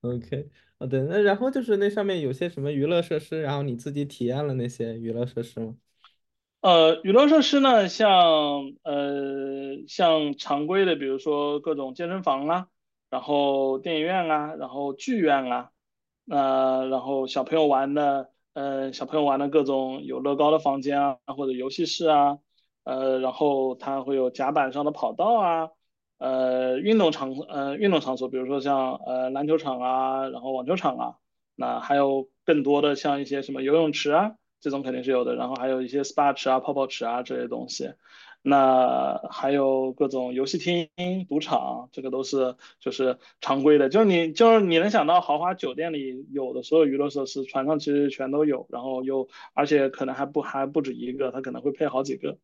[0.01, 5.77] OK，哦对，那然后就是那上面有些什么娱乐设施，然后你自己体验了那些娱乐设施吗？
[6.61, 12.67] 呃，娱乐设施呢，像呃像常规的，比如说各种健身房啊，
[13.09, 15.71] 然后电影院啊，然后剧院啊，
[16.29, 22.39] 呃、然后小朋友玩的，呃小朋友玩的各种有乐高的房间啊，或者游戏室啊，
[22.83, 25.69] 呃，然后它会有甲板上的跑道啊，
[26.17, 31.15] 呃运动场呃运动场所，比如说像呃篮球场啊，然后网球场啊。
[31.55, 37.93] 那还有更多的像一些什么游泳池啊，这种肯定是有的，然后还有一些 SPA 池啊、泡泡池啊这些东西。
[38.41, 40.89] 那还有各种游戏厅、
[41.29, 52.39] 赌场，这个都是就是常规的，就是你就是你能想到豪华酒店里有的所有娱乐设施，船上其实全都有，然后又而且可能还不还不止一个，它可能会配好几个。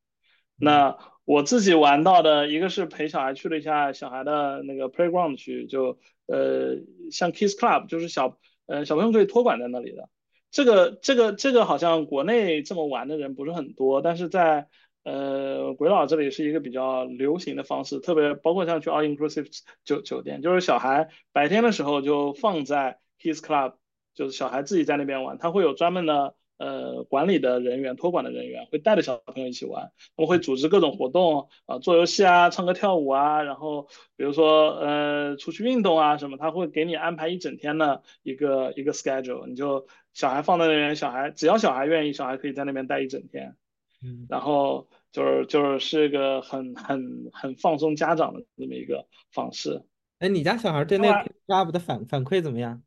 [0.60, 6.78] 那我自己玩到的一个是陪小孩去了一下小孩的那个 playground 区，就呃
[7.12, 10.10] 像 Kids Club，就是小呃小朋友可以托管在那里的。
[10.52, 14.67] 这个这个这个好像国内这么玩的人不是很多，但是在
[15.04, 19.48] 呃鬼佬这里是一个比较流行的方式，特别包括像去 all inclusive
[19.86, 23.76] 酒酒店，就是小孩白天的时候就放在 Kids Club，
[24.15, 29.91] 就是小孩自己在那边玩，他会有专门的呃管理的人员、托管的人员会带着小朋友一起玩。
[30.15, 43.56] 我们会组织各种活动啊，做游戏啊，唱歌跳舞啊，然后比如说呃出去运动啊什么，他会给你安排一整天的一个一个 schedule，你就小孩放在那边，小孩只要小孩愿意，小孩可以在那边待一整天，
[44.04, 49.82] 嗯，然后就是就是是一个很很很放松家长的这么一个方式。
[50.19, 52.84] 哎，你家小孩对那 Club 的反反馈怎么样？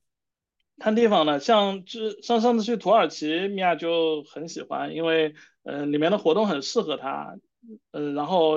[0.79, 7.37] 看地方呢，像这上上次去土耳其，米娅就很喜欢，因为呃里面的活动很适合她，
[7.93, 8.57] 呃然后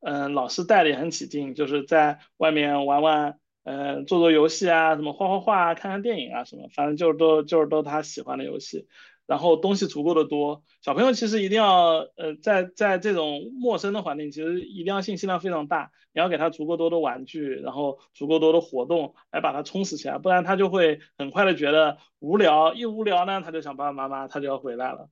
[0.00, 8.86] 嗯、老师带的也很起劲，就是在外面玩玩，呃做做游戏啊，什么画画画啊，看看电影啊什么，反正就是都就是都她喜欢的游戏，
[9.26, 15.90] 然后东西足够的多，小朋友其实一定要呃在在这种陌生的环境，其实一定要信息量非常大。
[16.12, 25.08] 你要给他足够多的玩具，然后足够多的活动来把他充实起来，不然他就会很快的觉得无聊，一无聊呢，他就想爸爸妈妈，他就要回来了，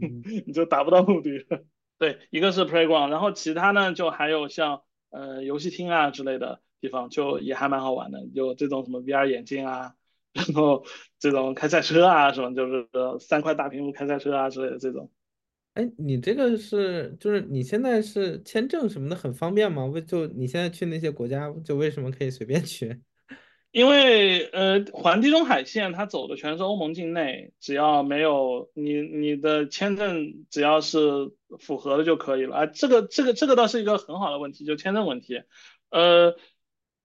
[0.00, 1.44] 嗯 你就达不到目的。
[1.98, 9.94] 对，一个是 playground，然后其他呢就还有像呃游戏厅啊之类的地方，就也还蛮好玩的，有这种什么 VR 眼镜啊，
[10.36, 10.84] 然后
[11.18, 15.10] 这种开赛车啊什么，就是呃三块大屏幕开赛车啊之类的这种。
[15.74, 19.84] 哎，你这个是就是你现在是签证什么的很方便吗？
[19.86, 23.00] 为就你现在去那些国家，就为什么可以随便去？
[23.72, 30.98] 因为呃，环地中海线它走的全是欧盟境内，只要没有你你的签证只要是
[31.58, 32.66] 符合的就可以了啊。
[32.66, 35.42] 这个这个这个倒是一个很好的问题，就签证问题。
[35.90, 36.36] 呃，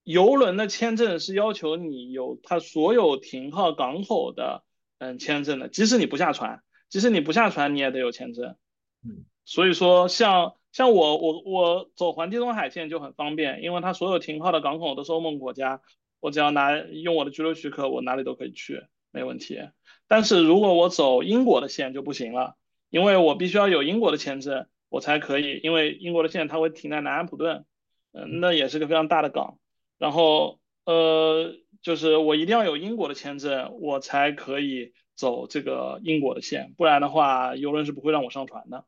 [0.04, 4.64] 邮轮的签证是要求你有它所有停靠港口的
[4.98, 8.56] 嗯签证的，即使你不下船，即使你不下船，你也得有签证。
[9.04, 15.82] 嗯所以说像像我我我走环地中海线就很方便，因为它所有停靠的港口都是欧盟国家，
[16.20, 19.60] 我只要拿用我的居留许可，我哪里都可以去，没问题。
[20.08, 22.56] 但是如果我走英国的线就不行了，
[22.90, 27.66] 因为我必须要有英国的签证，我才可以，因为英国的线它会停在南安普顿，
[28.14, 29.58] 嗯、那也是个非常大的港，
[30.02, 38.84] 然后呃，就是我一定要有英国的签证，我才可以走这个英国的线，不然的话，游轮是不会让我上船的。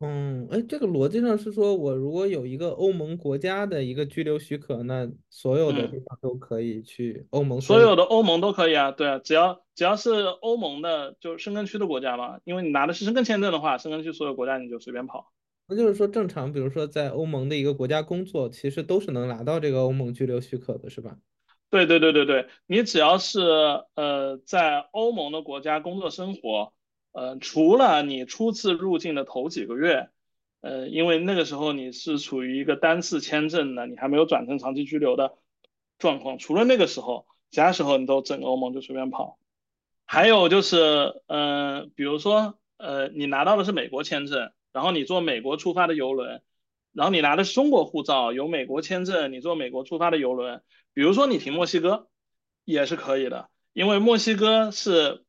[0.00, 6.04] 嗯，哎，这个逻辑上是说，我如果有一个欧盟国家的一个居留许可，那所有的地嗯。
[6.04, 7.80] 方都可以去欧盟所。
[7.80, 10.10] 有的欧盟都可以啊，对啊，只要只要是
[10.42, 15.32] 欧盟的，就是申根区的国家嘛，因为你拿的是申根签证的话，申根区所有国家你就随便跑。
[15.66, 21.16] 那就是说，正常，比如说在欧盟的一个国家工作，其实都是能拿到这个欧盟居留许可的，是吧？
[21.70, 23.40] 对对对对对，你只要是
[23.94, 26.74] 呃在欧盟的国家工作生活，
[27.12, 30.10] 呃，除了你初次入境的头几个月，
[30.60, 35.34] 呃，因为那个时候你是处于一个单次签证的，你还没有转成长期居留的
[35.98, 36.36] 状况。
[36.36, 39.38] 除了那个时候，其他时候你都整个欧盟就随便跑。
[40.04, 46.42] 还有就是，呃，比如说，呃，你拿到的是美国签证，然后你坐美国出发的游轮，
[46.92, 50.62] 然后你拿的是中国护照，有美国签证，你坐美国出发的游轮，
[50.94, 52.08] 比如说你停墨西哥，
[52.64, 55.24] 也是可以的，因为墨西哥是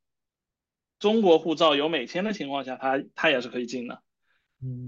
[1.00, 4.02] 中国护照有美签的情况下，它它也是可以进的。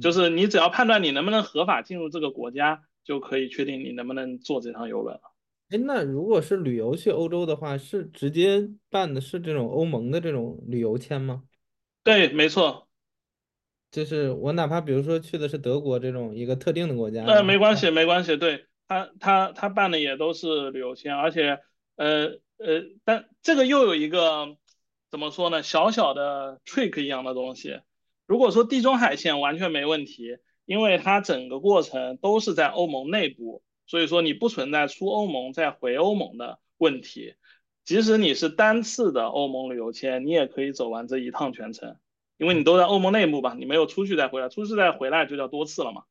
[0.01, 5.21] 就是你只要判断你能不能合法进入这个国家，就可以确定你能不能坐这趟游轮了。
[5.69, 11.43] 哎，那如果是旅游去欧洲的话，是直接办的是这种欧盟的这种旅游签吗？
[12.03, 12.84] 对，没错。
[13.95, 18.35] 就是我哪怕比如说去的是德国这种一个特定的国家，呃，没关系，没关系。
[18.35, 21.59] 对他，他他办的也都是旅游签，而且
[21.95, 22.25] 呃
[22.57, 24.57] 呃，但这个又有一个
[25.09, 25.63] 怎么说呢？
[25.63, 27.79] 小小的 trick 一样的东西。
[28.27, 37.35] 如果说地中海线完全没问题，因为它整个过程都是在欧盟内部，所以说你不存在出欧盟再回欧盟的问题。
[37.85, 41.95] 即使你是单次的欧盟旅游签，你也可以走完这一趟全程，
[42.37, 46.03] 因为你都在欧盟内部吧，你没有出去再回来，出去再回来就叫多次了嘛。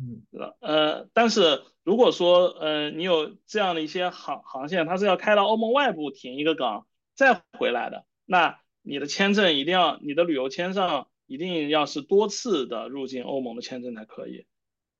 [0.00, 0.22] 嗯，
[0.60, 11.08] 呃，但是如果说呃你有这样的一些航航线，它是要开到欧盟外部停一个港再回来的，那你的签证一定要你的旅游签上。
[11.30, 14.46] 一定要是多次的入境欧盟的签证才可以，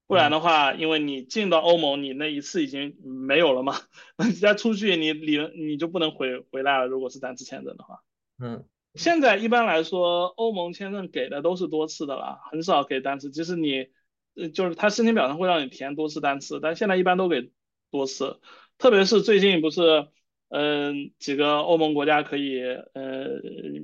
[0.07, 3.77] 不然的话，因为你进到欧盟，你那一次已经没有了嘛，
[4.29, 6.87] 你再出去，你理你就不能回回来了。
[6.87, 8.03] 如果是单次签证的话，
[8.39, 8.63] 嗯，
[8.95, 13.31] 现在一般来说，欧盟签证给的都是多次的了，很少给单次。
[13.31, 13.89] 即使你，
[14.35, 17.51] 呃，就是他申请表上会让你填多次单次，但现在一般都给
[17.91, 18.41] 多次，
[18.79, 20.09] 特别是最近不是。
[20.51, 23.27] 嗯，几个欧盟国家可以呃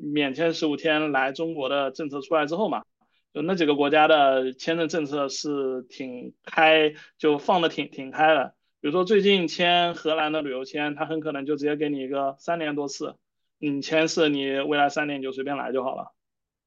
[0.02, 2.84] 免签十五天来中国的政策出来之后嘛，
[3.34, 8.54] 就那几个国家的签证政策是挺开，就放的挺挺开的。
[8.80, 13.16] 比如说最近签荷兰的旅游签，他很可能就直接给你一个三年多次，
[13.70, 16.12] 你签是你未来三年你就随便来就好了，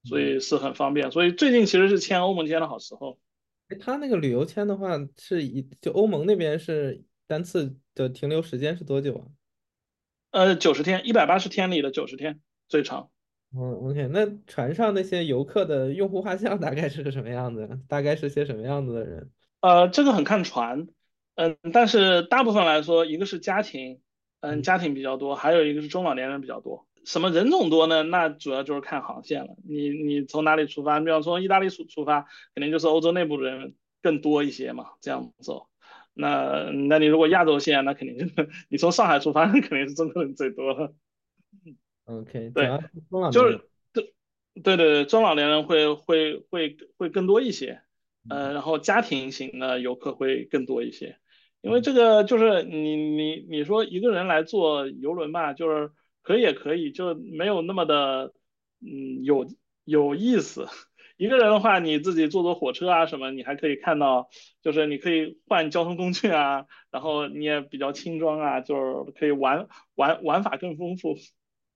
[0.04, 1.12] 所以是很方便。
[1.12, 3.20] 所以最近其实是签欧盟签的好时候。
[3.70, 9.26] 哎，他那个旅游签的话，是一就欧盟那边是单次的停留时间是多久啊？
[10.32, 13.10] 呃，九十天，一百八十天里的九十天最长。
[13.56, 17.80] 嗯，OK，那船上那些游客的用户画像大概是个什么样子？
[17.88, 19.32] 大概是些什么样子的人？
[19.62, 20.88] 呃，这个很看船，
[21.36, 24.02] 嗯，但是大部分来说，一个是家庭，
[24.39, 26.86] 嗯，家庭比较多，还有一个是中老年人比较多。
[27.08, 28.03] 什么人种多呢？
[28.03, 29.55] 那主要就是看航线了。
[29.66, 30.99] 你你从哪里出发？
[30.99, 35.68] 你比方说意大利出出发，肯定就是欧洲内部的人更多一些嘛，这样走。
[36.14, 40.93] 那那你如果亚洲线，那肯定就是你从上海出发， 肯定是中国人最多。
[42.03, 42.70] OK，对，
[43.32, 43.62] 就是
[43.93, 44.14] 对
[44.62, 47.82] 对对，中老年人会会会会更多一些，
[48.28, 51.18] 呃，然后家庭型的游客会更多一些，
[51.62, 55.91] 因为这个就是你你你说一个人来坐游轮吧，就是
[56.28, 58.34] 可以也可以，就没有那么的
[58.82, 59.47] 嗯有
[59.86, 60.67] 有意思。
[61.15, 64.28] 一个人的话，你自己坐坐火车啊什么，你还可以看到，
[64.61, 71.15] 就是你可以换交通工具啊，然后你也比较轻装啊，就是可以玩玩玩法更丰富。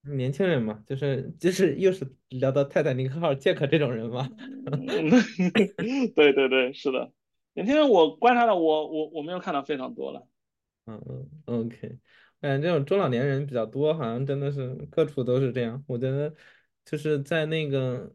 [0.01, 4.27] 年轻人嘛，就是就是又是聊到泰坦尼克号杰克这种人嘛。
[6.13, 7.13] 对对对，是的，
[7.53, 10.27] 年轻人我观察到，我我我没有看到非常多了。
[10.87, 11.99] 嗯嗯，OK，
[12.41, 15.81] 感觉这种中老年人比较多，好像真的是各处都是这样。
[15.87, 16.33] 我觉得
[16.83, 18.11] 就是在那个。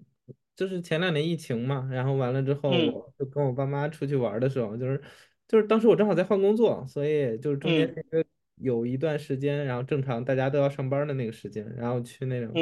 [0.57, 4.99] 就是前两年疫情嘛，然后完了之后，我就跟我爸妈出去玩的时候，就是
[5.47, 7.95] 就是当时我正好在换工作，所以就是中间
[8.55, 12.55] 有一段时间，然后正常大家都要上班的那个时间，然后去那种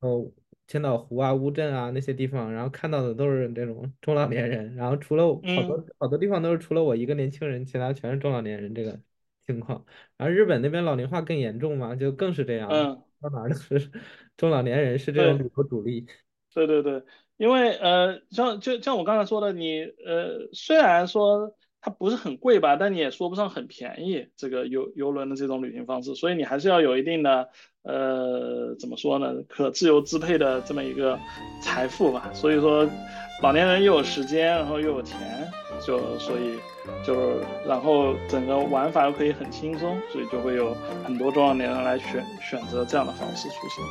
[0.00, 0.30] 哦
[0.66, 9.00] 千岛湖啊、乌镇啊那些地方，然后看到的都是这种中老年人，然后除了好多好多地方都是除了我一个年轻人，其他全是中老年人这个
[9.46, 9.84] 情况。
[10.16, 13.90] 然后日本那边老龄化更严重嘛，就更是这样，到哪都是
[14.36, 16.06] 中老年人是这种旅游主力。
[16.54, 17.02] 对对对。
[17.38, 27.48] 因为呃，像就像我刚才说的，你呃，虽然说它不是很贵吧，但你也说不上很便宜，这个游游轮的这种旅行方式，所以你还是要有一定的
[27.82, 31.18] 呃，怎么说呢，可自由支配的这么一个
[31.60, 32.30] 财富吧。
[32.32, 32.88] 所以说，
[33.42, 35.18] 老年人又有时间，然后又有钱，
[35.84, 36.60] 就所以
[37.04, 43.84] 就是然后整个玩法又可以很轻松，所以就会有很多中老年人来选选择这样的方式出行。